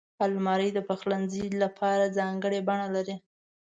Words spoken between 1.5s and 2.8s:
لپاره ځانګړې